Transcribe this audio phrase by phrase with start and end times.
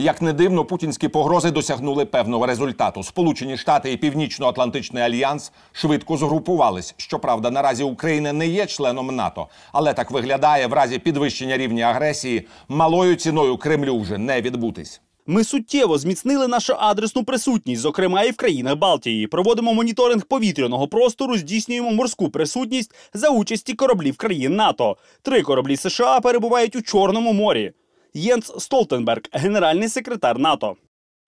[0.00, 3.02] Як не дивно, путінські погрози досягнули певного результату.
[3.02, 6.94] Сполучені Штати і Північно-Атлантичний альянс швидко згрупувались.
[6.96, 12.46] Щоправда, наразі Україна не є членом НАТО, але так виглядає в разі підвищення рівня агресії
[12.68, 15.00] малою ціною Кремлю вже не відбутись.
[15.26, 19.26] Ми суттєво зміцнили нашу адресну присутність, зокрема і в країнах Балтії.
[19.26, 24.96] Проводимо моніторинг повітряного простору, здійснюємо морську присутність за участі кораблів країн НАТО.
[25.22, 27.72] Три кораблі США перебувають у Чорному морі.
[28.14, 30.76] Єнс Столтенберг, генеральний секретар НАТО.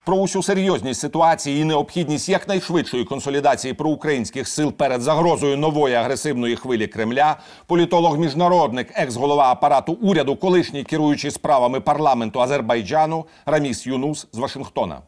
[0.05, 6.87] Про усю серйозність ситуації і необхідність якнайшвидшої консолідації проукраїнських сил перед загрозою нової агресивної хвилі
[6.87, 15.01] Кремля, політолог міжнародник, екс-голова апарату уряду, колишній керуючий справами парламенту Азербайджану Раміс Юнус з Вашингтона.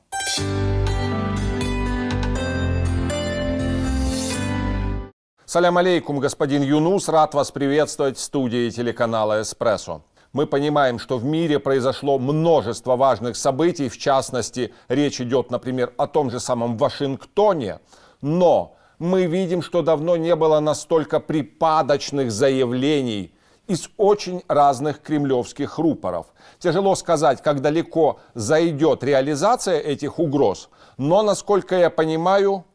[5.46, 7.10] Салям алейкум, господин Юнус.
[7.10, 10.02] Рад вас приветствовать в студии телеканала «Эспрессо».
[10.34, 16.08] Мы понимаем, что в мире произошло множество важных событий, в частности, речь идет, например, о
[16.08, 17.80] том же самом Вашингтоне,
[18.22, 23.32] но мы видим, что давно не было настолько припадочных заявлений
[23.68, 26.34] из очень разных кремлевских рупоров.
[26.58, 32.66] Тяжело сказать, как далеко зайдет реализация этих угроз, но, насколько я понимаю,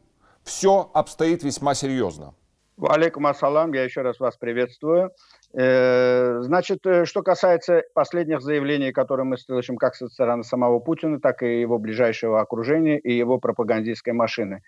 [0.45, 2.33] все обстоит весьма серьезно.
[2.77, 5.11] Валейкум ассалам, я еще раз вас приветствую.
[5.51, 11.19] Э, значит, э, что касается последних заявлений, которые мы слышим как со стороны самого Путина,
[11.19, 14.61] так и его ближайшего окружения и его пропагандистской машины.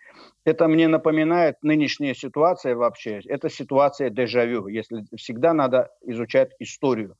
[0.43, 3.21] Это мне напоминает нынешняя ситуация вообще.
[3.25, 7.15] Это ситуация дежавю, если всегда надо изучать историю.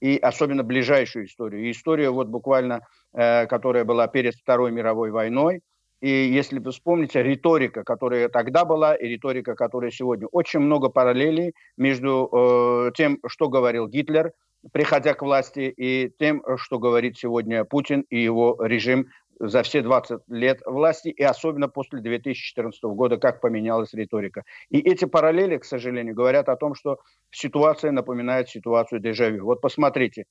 [0.00, 1.64] И особенно ближайшую историю.
[1.64, 2.80] И историю вот буквально,
[3.12, 5.60] э, которая была перед Второй мировой войной,
[6.02, 11.54] и если вы вспомните, риторика, которая тогда была, и риторика, которая сегодня, очень много параллелей
[11.76, 14.32] между э, тем, что говорил Гитлер,
[14.72, 20.22] приходя к власти, и тем, что говорит сегодня Путин и его режим за все 20
[20.26, 24.42] лет власти, и особенно после 2014 года, как поменялась риторика.
[24.70, 26.98] И эти параллели, к сожалению, говорят о том, что
[27.30, 29.44] ситуация напоминает ситуацию дежавю.
[29.44, 30.24] Вот посмотрите,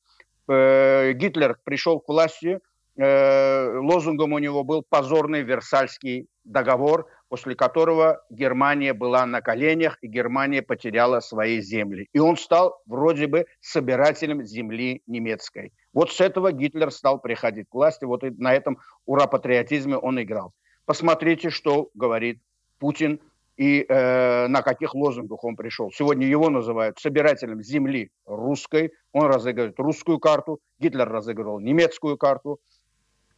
[0.50, 2.60] э, Гитлер пришел к власти–
[2.98, 10.08] Э, лозунгом у него был позорный Версальский договор, после которого Германия была на коленях, и
[10.08, 12.10] Германия потеряла свои земли.
[12.12, 15.72] И он стал вроде бы собирателем земли немецкой.
[15.94, 20.54] Вот с этого Гитлер стал приходить к власти, вот на этом ура-патриотизме он играл.
[20.86, 22.42] Посмотрите, что говорит
[22.80, 23.22] Путин
[23.56, 25.92] и э, на каких лозунгах он пришел.
[25.92, 32.60] Сегодня его называют собирателем земли русской, он разыгрывает русскую карту, Гитлер разыгрывал немецкую карту,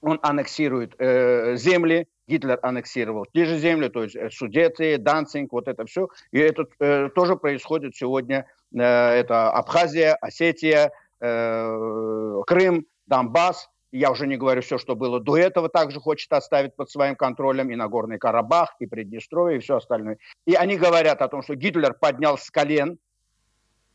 [0.04, 5.68] он аннексирует э, земли, Гитлер аннексировал те же земли, то есть э, Судеты, Данцинг, вот
[5.68, 6.10] это все.
[6.32, 8.46] И это э, тоже происходит сегодня.
[8.74, 13.70] Э, это Абхазия, Осетия, э, Крым, Донбасс.
[13.92, 17.70] Я уже не говорю все, что было до этого, также хочет оставить под своим контролем
[17.70, 20.18] и Нагорный Карабах, и Приднестровье, и все остальное.
[20.48, 22.98] И они говорят о том, что Гитлер поднял с колен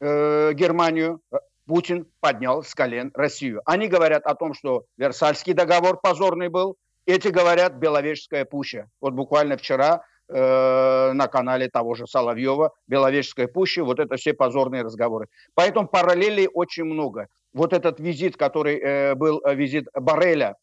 [0.00, 1.20] э, Германию,
[1.68, 3.60] Путин поднял с колен Россию.
[3.66, 8.88] Они говорят о том, что Версальский договор позорный был, эти говорят Беловежская пуща.
[9.02, 14.82] Вот буквально вчера э, на канале того же Соловьева, Беловежская пуща, вот это все позорные
[14.82, 15.26] разговоры.
[15.54, 17.28] Поэтому параллелей очень много.
[17.52, 20.56] Вот этот визит, который э, был э, визит Барреля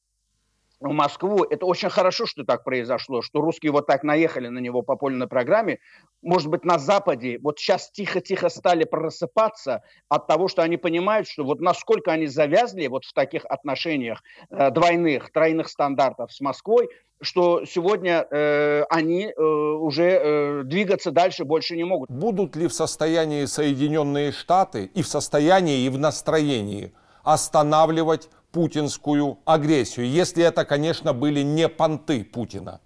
[0.80, 1.44] в Москву.
[1.44, 5.28] Это очень хорошо, что так произошло, что русские вот так наехали на него по полной
[5.28, 5.80] программе.
[6.22, 11.44] Может быть, на Западе вот сейчас тихо-тихо стали просыпаться от того, что они понимают, что
[11.44, 16.90] вот насколько они завязли вот в таких отношениях э, двойных, тройных стандартов с Москвой,
[17.22, 22.10] что сегодня э, они э, уже э, двигаться дальше больше не могут.
[22.10, 26.94] Будут ли в состоянии Соединенные Штаты и в состоянии, и в настроении
[27.24, 32.80] останавливать путинскую агрессию, если это, конечно, были не понты Путина?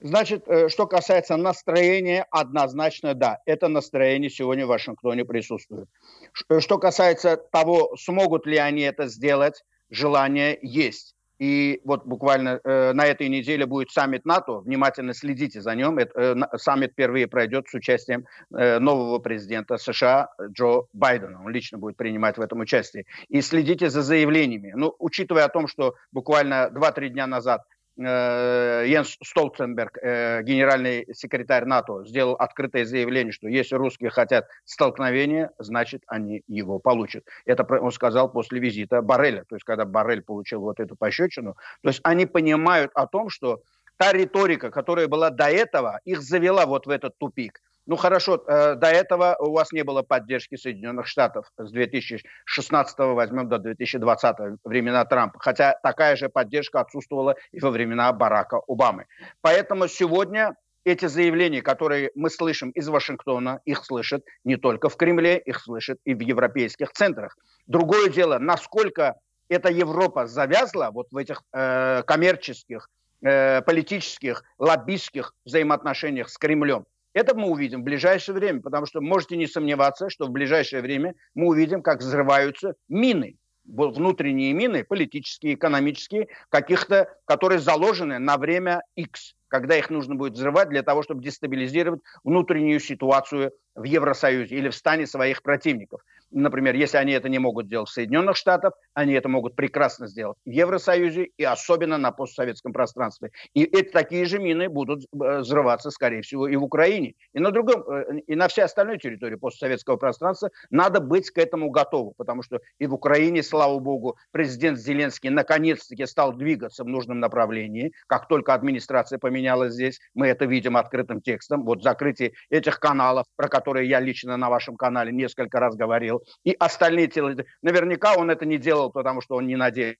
[0.00, 5.88] Значит, э, что касается настроения, однозначно да, это настроение сегодня в Вашингтоне присутствует.
[6.32, 11.14] Что касается того, смогут ли они это сделать, желание есть.
[11.40, 14.60] И вот буквально э, на этой неделе будет саммит НАТО.
[14.60, 15.96] Внимательно следите за нем.
[15.96, 21.42] Это, э, саммит впервые пройдет с участием э, нового президента США Джо Байдена.
[21.42, 23.06] Он лично будет принимать в этом участие.
[23.28, 24.72] И следите за заявлениями.
[24.76, 27.62] Ну, учитывая о том, что буквально 2-3 дня назад
[28.02, 36.02] Йенс Столтенберг, э, генеральный секретарь НАТО, сделал открытое заявление, что если русские хотят столкновения, значит
[36.06, 37.24] они его получат.
[37.44, 41.56] Это он сказал после визита Барреля, то есть когда Баррель получил вот эту пощечину.
[41.82, 43.60] То есть они понимают о том, что
[43.98, 47.60] та риторика, которая была до этого, их завела вот в этот тупик.
[47.90, 53.48] Ну хорошо, э, до этого у вас не было поддержки Соединенных Штатов с 2016 возьмем
[53.48, 59.06] до 2020 времена Трампа, хотя такая же поддержка отсутствовала и во времена Барака Обамы.
[59.40, 60.54] Поэтому сегодня
[60.84, 65.98] эти заявления, которые мы слышим из Вашингтона, их слышат не только в Кремле, их слышат
[66.04, 67.36] и в европейских центрах.
[67.66, 69.16] Другое дело, насколько
[69.48, 72.88] эта Европа завязла вот в этих э, коммерческих,
[73.20, 76.86] э, политических, лоббистских взаимоотношениях с Кремлем.
[77.12, 81.14] Это мы увидим в ближайшее время, потому что можете не сомневаться, что в ближайшее время
[81.34, 89.34] мы увидим, как взрываются мины внутренние мины, политические, экономические, каких-то, которые заложены на время X
[89.50, 94.76] когда их нужно будет взрывать для того, чтобы дестабилизировать внутреннюю ситуацию в Евросоюзе или в
[94.76, 96.02] стане своих противников.
[96.30, 100.38] Например, если они это не могут делать в Соединенных Штатах, они это могут прекрасно сделать
[100.44, 103.30] в Евросоюзе и особенно на постсоветском пространстве.
[103.54, 107.50] И эти такие же мины будут э, взрываться, скорее всего, и в Украине, и на
[107.50, 110.50] другом, э, и на всей остальной территории постсоветского пространства.
[110.70, 116.06] Надо быть к этому готовым, потому что и в Украине, слава богу, президент Зеленский наконец-таки
[116.06, 117.92] стал двигаться в нужном направлении.
[118.06, 121.64] Как только администрация поменялась здесь, мы это видим открытым текстом.
[121.64, 126.54] Вот закрытие этих каналов, про которые я лично на вашем канале несколько раз говорил, и
[126.58, 127.46] остальные телевизоры.
[127.62, 129.96] Наверняка он это не делал, потому что он не надеялся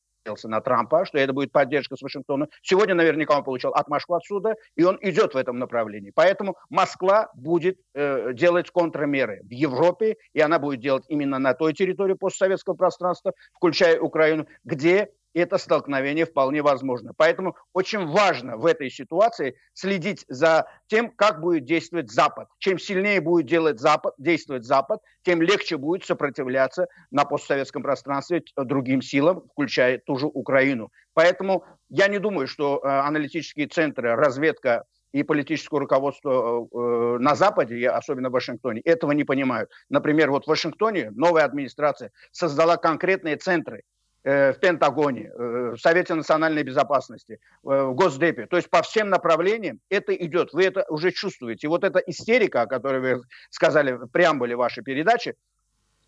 [0.48, 2.48] на Трампа, что это будет поддержка с Вашингтона.
[2.62, 6.12] Сегодня наверняка он получил отмашку отсюда, и он идет в этом направлении.
[6.14, 11.72] Поэтому Москва будет э, делать контрмеры в Европе, и она будет делать именно на той
[11.72, 17.12] территории постсоветского пространства, включая Украину, где это столкновение вполне возможно.
[17.16, 22.48] Поэтому очень важно в этой ситуации следить за тем, как будет действовать Запад.
[22.58, 29.02] Чем сильнее будет делать Запад, действовать Запад, тем легче будет сопротивляться на постсоветском пространстве другим
[29.02, 30.90] силам, включая ту же Украину.
[31.14, 37.88] Поэтому я не думаю, что э, аналитические центры, разведка и политическое руководство э, на Западе,
[37.88, 39.70] особенно в Вашингтоне, этого не понимают.
[39.88, 46.14] Например, вот в Вашингтоне новая администрация создала конкретные центры Э, в Пентагоне, э, в Совете
[46.14, 48.46] национальной безопасности, э, в Госдепе.
[48.46, 50.52] То есть по всем направлениям это идет.
[50.52, 51.66] Вы это уже чувствуете.
[51.66, 55.36] И вот эта истерика, о которой вы сказали в преамбуле вашей передачи,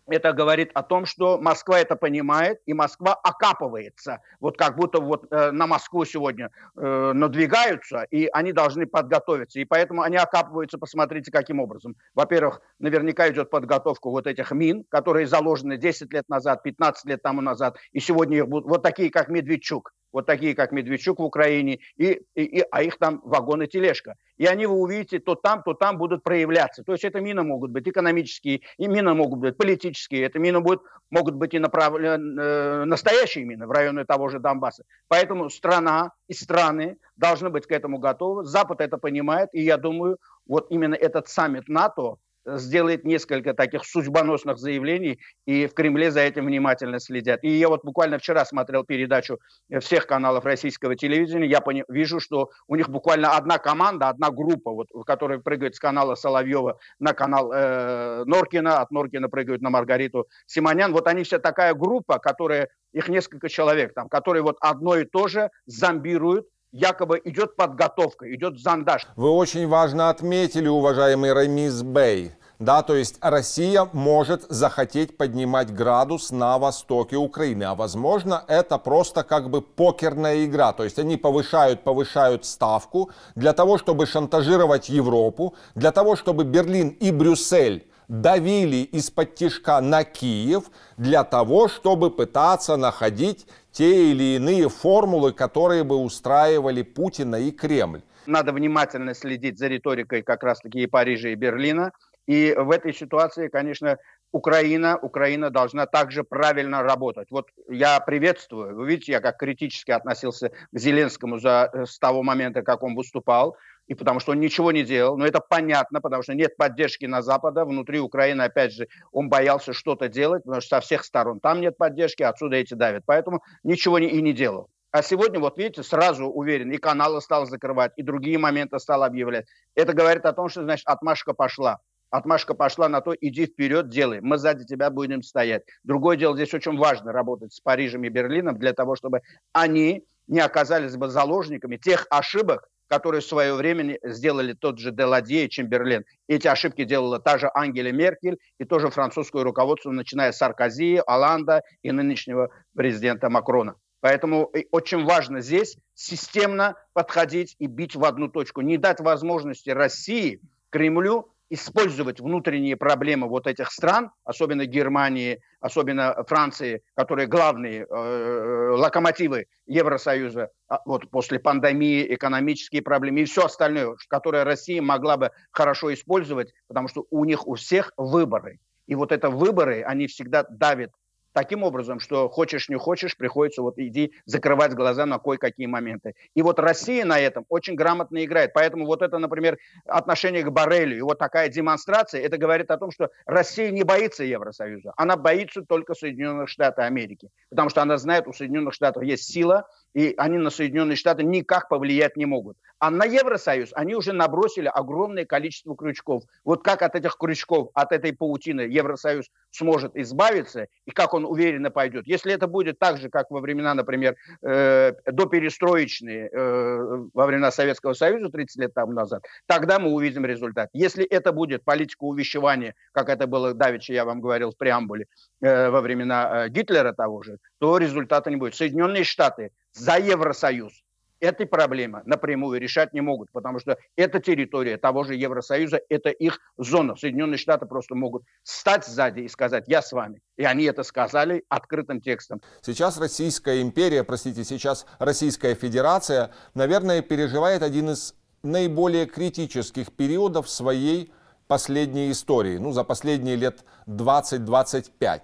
[0.07, 4.19] это говорит о том, что Москва это понимает, и Москва окапывается.
[4.39, 9.59] Вот как будто вот э, на Москву сегодня э, надвигаются, и они должны подготовиться.
[9.59, 11.95] И поэтому они окапываются, посмотрите, каким образом.
[12.13, 17.41] Во-первых, наверняка идет подготовка вот этих мин, которые заложены 10 лет назад, 15 лет тому
[17.41, 21.79] назад, и сегодня их будут, вот такие, как Медведчук вот такие, как Медведчук в Украине,
[21.97, 24.15] и, и, и, а их там вагон и тележка.
[24.37, 26.83] И они, вы увидите, то там, то там будут проявляться.
[26.83, 30.83] То есть это мины могут быть экономические, и мины могут быть политические, это мины будут,
[31.09, 31.95] могут быть и направ...
[31.95, 34.83] э, настоящие мины в районе того же Донбасса.
[35.07, 38.45] Поэтому страна и страны должны быть к этому готовы.
[38.45, 40.17] Запад это понимает, и я думаю,
[40.47, 46.45] вот именно этот саммит НАТО, сделает несколько таких судьбоносных заявлений, и в Кремле за этим
[46.45, 47.43] внимательно следят.
[47.43, 49.39] И я вот буквально вчера смотрел передачу
[49.79, 54.71] всех каналов российского телевидения, я пони- вижу, что у них буквально одна команда, одна группа,
[54.71, 60.27] вот, которая прыгает с канала Соловьева на канал э, Норкина, от Норкина прыгают на Маргариту
[60.45, 60.91] Симонян.
[60.91, 65.27] Вот они вся такая группа, которая, их несколько человек там, которые вот одно и то
[65.27, 69.07] же зомбируют якобы идет подготовка, идет зондаж.
[69.15, 72.31] Вы очень важно отметили, уважаемый Рамис Бей.
[72.59, 77.63] Да, то есть Россия может захотеть поднимать градус на востоке Украины.
[77.63, 80.71] А возможно, это просто как бы покерная игра.
[80.71, 86.89] То есть они повышают, повышают ставку для того, чтобы шантажировать Европу, для того, чтобы Берлин
[86.89, 90.65] и Брюссель давили из-под тишка на Киев
[90.97, 98.01] для того, чтобы пытаться находить те или иные формулы, которые бы устраивали Путина и Кремль.
[98.25, 101.91] Надо внимательно следить за риторикой как раз-таки и Парижа, и Берлина.
[102.25, 103.97] И в этой ситуации, конечно,
[104.31, 107.27] Украина, Украина должна также правильно работать.
[107.29, 112.23] Вот я приветствую, вы видите, я как критически относился к Зеленскому за, э, с того
[112.23, 115.17] момента, как он выступал и потому что он ничего не делал.
[115.17, 117.65] Но это понятно, потому что нет поддержки на Запада.
[117.65, 121.77] Внутри Украины, опять же, он боялся что-то делать, потому что со всех сторон там нет
[121.77, 123.03] поддержки, отсюда эти давят.
[123.05, 124.69] Поэтому ничего и не делал.
[124.91, 129.47] А сегодня, вот видите, сразу уверен, и каналы стал закрывать, и другие моменты стал объявлять.
[129.73, 131.79] Это говорит о том, что, значит, отмашка пошла.
[132.11, 134.21] Отмашка пошла на то, иди вперед, делай.
[134.21, 135.63] Мы сзади тебя будем стоять.
[135.83, 139.21] Другое дело, здесь очень важно работать с Парижем и Берлином для того, чтобы
[139.51, 145.45] они не оказались бы заложниками тех ошибок, которые в свое время сделали тот же Деладье
[145.45, 146.05] и Чемберлен.
[146.27, 151.61] Эти ошибки делала та же Ангела Меркель и тоже французское руководство, начиная с Саркози, Оланда
[151.81, 153.75] и нынешнего президента Макрона.
[154.01, 158.61] Поэтому очень важно здесь системно подходить и бить в одну точку.
[158.61, 166.81] Не дать возможности России, Кремлю использовать внутренние проблемы вот этих стран, особенно Германии, особенно Франции,
[166.95, 174.43] которые главные э, локомотивы Евросоюза, а, вот после пандемии, экономические проблемы и все остальное, которое
[174.43, 178.59] Россия могла бы хорошо использовать, потому что у них у всех выборы.
[178.87, 180.91] И вот это выборы, они всегда давят
[181.33, 186.15] таким образом, что хочешь не хочешь, приходится вот иди закрывать глаза на кое-какие моменты.
[186.35, 188.53] И вот Россия на этом очень грамотно играет.
[188.53, 192.91] Поэтому вот это, например, отношение к Барелю и вот такая демонстрация, это говорит о том,
[192.91, 194.93] что Россия не боится Евросоюза.
[194.95, 197.29] Она боится только Соединенных Штатов Америки.
[197.49, 201.69] Потому что она знает, у Соединенных Штатов есть сила, и они на Соединенные Штаты никак
[201.69, 202.57] повлиять не могут.
[202.79, 206.23] А на Евросоюз они уже набросили огромное количество крючков.
[206.43, 211.71] Вот как от этих крючков, от этой паутины Евросоюз сможет избавиться, и как он уверенно
[211.71, 212.05] пойдет.
[212.07, 217.93] Если это будет так же, как во времена, например, э, доперестроечные, э, во времена Советского
[217.93, 220.69] Союза 30 лет тому назад, тогда мы увидим результат.
[220.73, 225.05] Если это будет политика увещевания, как это было давеча, я вам говорил в преамбуле,
[225.41, 228.55] э, во времена э, Гитлера того же, то результата не будет.
[228.55, 230.83] Соединенные Штаты за Евросоюз
[231.23, 236.39] этой проблемы напрямую решать не могут, потому что это территория того же Евросоюза, это их
[236.57, 236.95] зона.
[236.95, 240.21] Соединенные Штаты просто могут стать сзади и сказать «я с вами».
[240.37, 242.41] И они это сказали открытым текстом.
[242.61, 251.13] Сейчас Российская империя, простите, сейчас Российская Федерация, наверное, переживает один из наиболее критических периодов своей
[251.47, 255.21] последней истории, ну, за последние лет 20-25.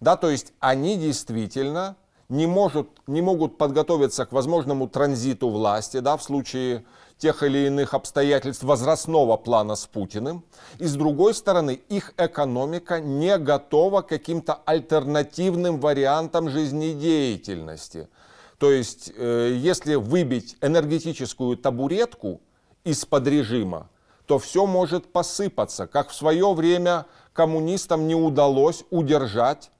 [0.00, 1.96] Да, то есть они действительно
[2.28, 6.84] не, может, не могут подготовиться к возможному транзиту власти да, в случае
[7.16, 10.44] тех или иных обстоятельств возрастного плана с Путиным.
[10.78, 18.08] И с другой стороны, их экономика не готова к каким-то альтернативным вариантам жизнедеятельности.
[18.58, 22.40] То есть, э, если выбить энергетическую табуретку
[22.84, 23.88] из-под режима,
[24.26, 29.70] то все может посыпаться, как в свое время коммунистам не удалось удержать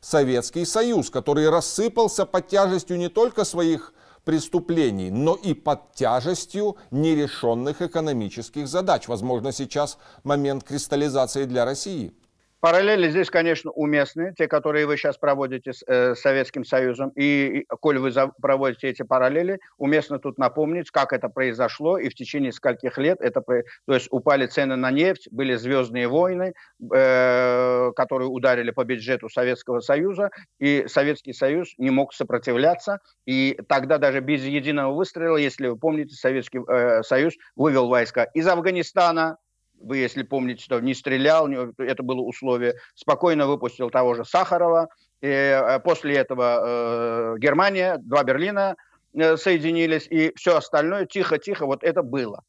[0.00, 3.92] Советский Союз, который рассыпался под тяжестью не только своих
[4.24, 9.08] преступлений, но и под тяжестью нерешенных экономических задач.
[9.08, 12.12] Возможно, сейчас момент кристаллизации для России.
[12.60, 17.10] Параллели здесь, конечно, уместны, те, которые вы сейчас проводите с э, Советским Союзом.
[17.10, 22.08] И, и коль вы за, проводите эти параллели, уместно тут напомнить, как это произошло и
[22.08, 23.42] в течение скольких лет это...
[23.42, 26.54] То есть упали цены на нефть, были звездные войны,
[26.92, 32.98] э, которые ударили по бюджету Советского Союза, и Советский Союз не мог сопротивляться.
[33.24, 38.48] И тогда даже без единого выстрела, если вы помните, Советский э, Союз вывел войска из
[38.48, 39.36] Афганистана,
[39.80, 44.88] вы, если помните, что не стрелял, это было условие, спокойно выпустил того же Сахарова.
[45.20, 48.76] И э, после этого э, Германия, два Берлина
[49.14, 52.42] э, соединились, и все остальное тихо-тихо, вот это было.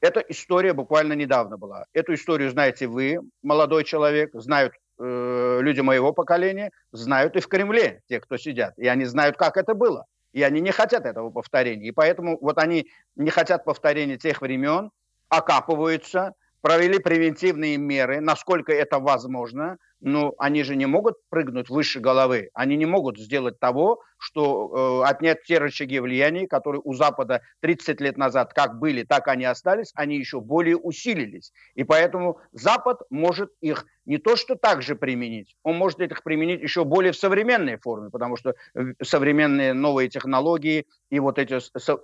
[0.00, 1.86] Эта история буквально недавно была.
[1.92, 8.02] Эту историю знаете вы, молодой человек, знают э, люди моего поколения, знают и в Кремле
[8.08, 8.74] те, кто сидят.
[8.76, 10.04] И они знают, как это было.
[10.32, 11.88] И они не хотят этого повторения.
[11.88, 14.90] И поэтому вот они не хотят повторения тех времен,
[15.28, 16.34] окапываются,
[16.66, 22.76] провели превентивные меры, насколько это возможно, но они же не могут прыгнуть выше головы, они
[22.76, 28.16] не могут сделать того, что э, отнять те рычаги влияния, которые у Запада 30 лет
[28.16, 31.52] назад как были, так они остались, они еще более усилились.
[31.76, 36.62] И поэтому Запад может их не то что так же применить, он может их применить
[36.62, 38.54] еще более в современной форме, потому что
[39.02, 41.58] современные новые технологии и вот эти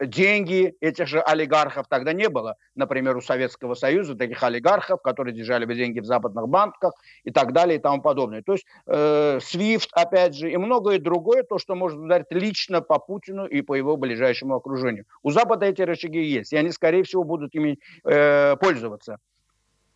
[0.06, 2.56] деньги этих же олигархов тогда не было.
[2.74, 6.92] Например, у Советского Союза таких олигархов, которые держали бы деньги в западных банках
[7.24, 8.42] и так далее и тому подобное.
[8.42, 12.98] То есть э, SWIFT, опять же, и многое другое, то, что может ударить лично по
[12.98, 15.04] Путину и по его ближайшему окружению.
[15.22, 19.18] У Запада эти рычаги есть, и они, скорее всего, будут ими э, пользоваться.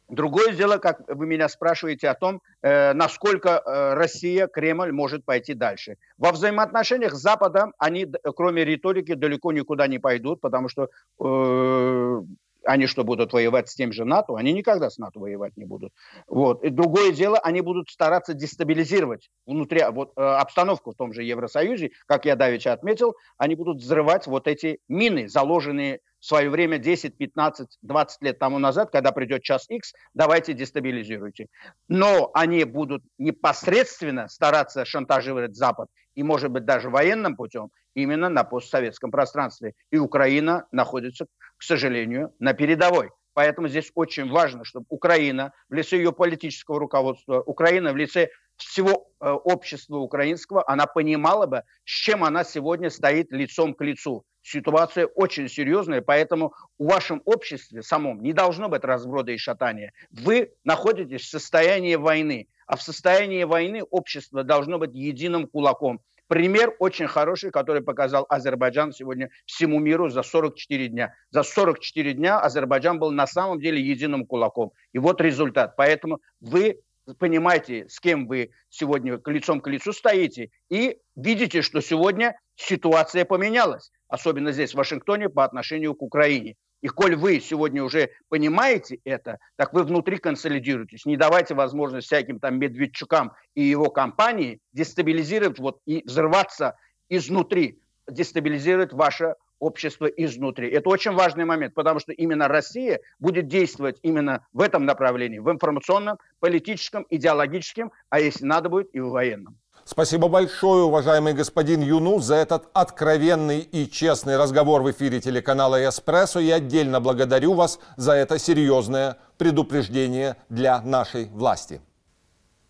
[0.09, 5.55] Другое дело, как вы меня спрашиваете о том, э, насколько э, Россия, Кремль может пойти
[5.55, 5.97] дальше.
[6.17, 12.23] Во взаимоотношениях с Западом они, кроме риторики, далеко никуда не пойдут, потому что э,
[12.67, 14.35] они что, будут воевать с тем же НАТО?
[14.37, 15.93] Они никогда с НАТО воевать не будут.
[16.27, 16.63] Вот.
[16.65, 21.91] И другое дело, они будут стараться дестабилизировать внутри вот, э, обстановку в том же Евросоюзе.
[22.07, 27.17] Как я давеча отметил, они будут взрывать вот эти мины, заложенные в свое время 10,
[27.17, 31.47] 15, 20 лет тому назад, когда придет час X, давайте дестабилизируйте.
[31.89, 38.45] Но они будут непосредственно стараться шантажировать Запад и, может быть, даже военным путем именно на
[38.45, 39.75] постсоветском пространстве.
[39.91, 43.11] И Украина находится, к сожалению, на передовой.
[43.35, 49.11] Поэтому здесь очень важно, чтобы Украина в лице ее политического руководства, Украина в лице всего
[49.21, 55.07] э, общества украинского, она понимала бы, с чем она сегодня стоит лицом к лицу ситуация
[55.07, 59.93] очень серьезная, поэтому в вашем обществе самом не должно быть разброда и шатания.
[60.11, 66.01] Вы находитесь в состоянии войны, а в состоянии войны общество должно быть единым кулаком.
[66.28, 71.14] Пример очень хороший, который показал Азербайджан сегодня всему миру за 44 дня.
[71.30, 74.73] За 44 дня Азербайджан был на самом деле единым кулаком.
[74.92, 75.76] И вот результат.
[75.76, 76.80] Поэтому вы
[77.18, 83.92] понимаете, с кем вы сегодня лицом к лицу стоите, и видите, что сегодня ситуация поменялась,
[84.09, 86.56] особенно здесь, в Вашингтоне, по отношению к Украине.
[86.87, 91.05] И коль вы сегодня уже понимаете это, так вы внутри консолидируетесь.
[91.05, 96.76] Не давайте возможность всяким там Медведчукам и его компании дестабилизировать вот, и взрываться
[97.09, 100.71] изнутри, дестабилизировать ваше общество изнутри.
[100.71, 105.50] Это очень важный момент, потому что именно Россия будет действовать именно в этом направлении, в
[105.50, 109.59] информационном, политическом, идеологическом, а если надо будет и в военном.
[109.92, 116.40] Спасибо большое, уважаемый господин Юнус, за этот откровенный и честный разговор в эфире телеканала «Эспрессо».
[116.40, 121.82] И отдельно благодарю вас за это серьезное предупреждение для нашей власти.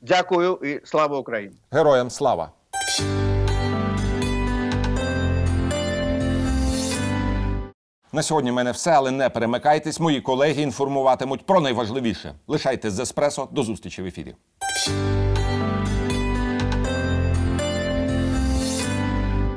[0.01, 1.53] Дякую и слава Украине.
[1.71, 2.53] Героям слава!
[8.11, 9.99] На сьогодні в мене все, але не перемикайтесь.
[9.99, 12.33] Мої колеги інформуватимуть про найважливіше.
[12.47, 13.47] Лишайтесь з еспресо.
[13.51, 14.35] До зустрічі в ефірі.